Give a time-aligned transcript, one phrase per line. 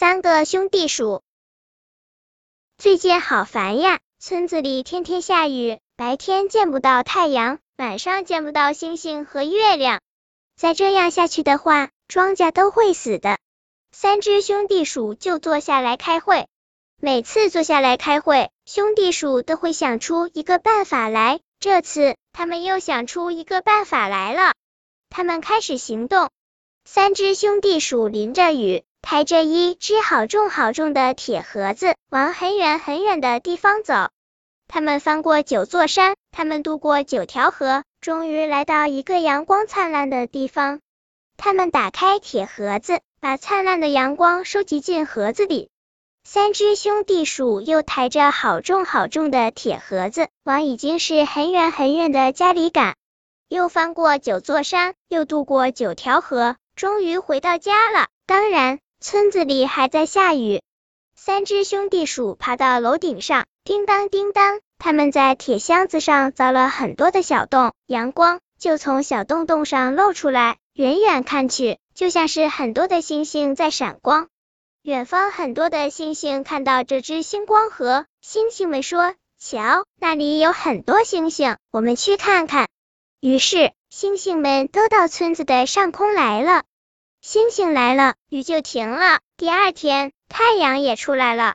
[0.00, 1.20] 三个兄弟鼠。
[2.78, 10.00] 最近好烦呀，村子里天天下雨，白天见不到太阳，晚上见不到星星和月亮。
[10.56, 13.36] 再这样下去的话，庄稼都会死的。
[13.92, 16.46] 三只兄弟鼠就坐下来开会。
[16.98, 21.40] 每次坐下来开会，兄弟鼠都会想出一个办法来。
[21.58, 24.54] 这次他们又想出一个办法来了。
[25.10, 26.30] 他们开始行动。
[26.86, 34.08] 三只兄弟鼠淋着雨，抬着一只好重好重的铁盒子，往很远很远的地方走。
[34.68, 40.80] 他们翻过九座山，他们渡过九条河，终于来到一个阳光灿烂的地方。
[41.36, 45.70] 他们打开铁盒子，把灿烂的阳光收集进盒子里。
[46.22, 52.94] 三只兄弟鼠又抬着好重好重的铁盒子，往已经是很远很远的家里赶。
[53.48, 56.56] 又翻过九座山，又渡过九条河。
[56.76, 60.60] 终于回到家了，当然，村子里还在下雨。
[61.16, 74.28] 三只兄弟鼠爬到楼顶上，叮当叮当，他们在铁箱子上凿了很多的小洞，阳光就从小洞洞上露出来，远远看去，就像是很多的星星在闪光。
[74.82, 82.68] 远方很多的星星看到这只星光河，星星们说：“瞧，那里有很多星星，我们去看看。”
[83.20, 86.64] 于是，星星们都到村子的上空来了。
[87.22, 89.20] 星星来了，雨就停了。
[89.36, 91.54] 第二天，太阳也出来了。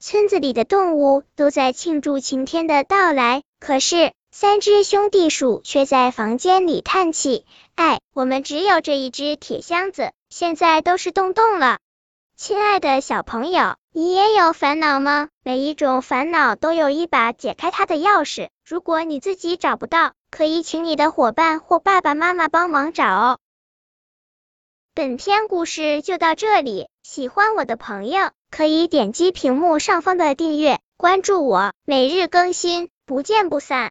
[0.00, 7.44] 村子里的动物都在庆祝晴天的到来，可是三只兄弟鼠却在房间里叹气
[7.76, 11.80] ：“哎，我们只有这一只铁箱子，现在都是洞洞了。”
[12.34, 15.28] 亲爱的小朋友，你也有烦恼吗？
[15.44, 18.48] 每一种烦恼都有一把解开它的钥匙。
[18.66, 23.38] 如果你自己找不到，可以请你的伙伴或爸爸妈妈帮忙找哦。
[24.96, 33.90] 本篇故事就到这里，喜欢我的朋友可以点击屏幕上方的订阅，关注我，每日更新，不见不散。